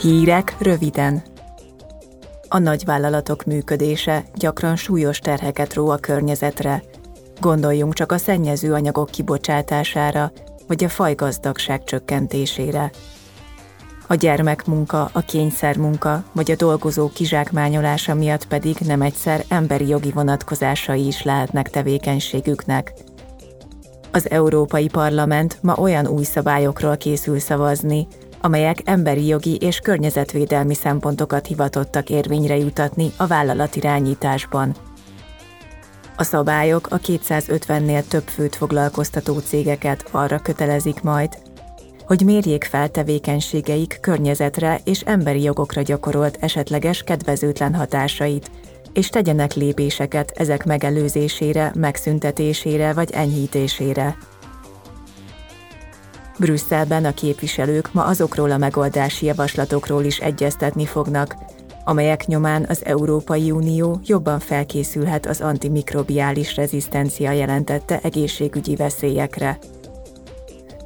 [0.00, 1.22] Hírek röviden.
[2.48, 6.82] A nagyvállalatok működése gyakran súlyos terheket ró a környezetre.
[7.40, 10.32] Gondoljunk csak a szennyező anyagok kibocsátására,
[10.66, 12.90] vagy a fajgazdagság csökkentésére.
[14.06, 21.06] A gyermekmunka, a kényszermunka vagy a dolgozó kizsákmányolása miatt pedig nem egyszer emberi jogi vonatkozásai
[21.06, 22.92] is lehetnek tevékenységüknek.
[24.12, 28.06] Az Európai Parlament ma olyan új szabályokról készül szavazni,
[28.40, 34.74] amelyek emberi jogi és környezetvédelmi szempontokat hivatottak érvényre jutatni a vállalatirányításban.
[36.16, 41.38] A szabályok a 250-nél több főt foglalkoztató cégeket arra kötelezik majd,
[42.06, 48.50] hogy mérjék fel tevékenységeik környezetre és emberi jogokra gyakorolt esetleges kedvezőtlen hatásait,
[48.92, 54.16] és tegyenek lépéseket ezek megelőzésére, megszüntetésére vagy enyhítésére.
[56.38, 61.36] Brüsszelben a képviselők ma azokról a megoldási javaslatokról is egyeztetni fognak,
[61.84, 69.58] amelyek nyomán az Európai Unió jobban felkészülhet az antimikrobiális rezisztencia jelentette egészségügyi veszélyekre.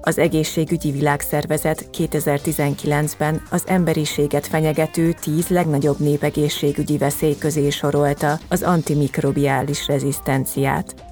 [0.00, 9.86] Az Egészségügyi Világszervezet 2019-ben az emberiséget fenyegető 10 legnagyobb népegészségügyi veszély közé sorolta az antimikrobiális
[9.86, 11.09] rezisztenciát.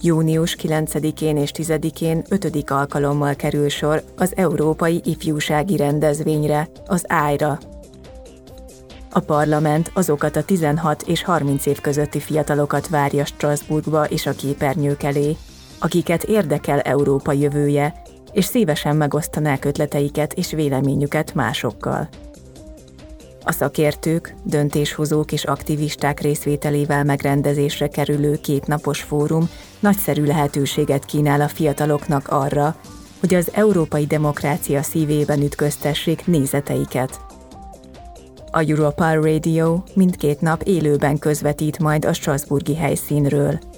[0.00, 2.70] Június 9-én és 10-én 5.
[2.70, 7.58] alkalommal kerül sor az Európai Ifjúsági Rendezvényre, az ájra.
[9.10, 15.02] A parlament azokat a 16 és 30 év közötti fiatalokat várja Strasbourgba és a képernyők
[15.02, 15.36] elé,
[15.78, 18.02] akiket érdekel Európa jövője,
[18.32, 22.08] és szívesen megosztanák ötleteiket és véleményüket másokkal.
[23.48, 29.48] A szakértők, döntéshozók és aktivisták részvételével megrendezésre kerülő kétnapos fórum
[29.80, 32.76] nagyszerű lehetőséget kínál a fiataloknak arra,
[33.20, 37.20] hogy az európai demokrácia szívében ütköztessék nézeteiket.
[38.50, 43.58] A Europa Radio mindkét nap élőben közvetít majd a Strasburgi helyszínről–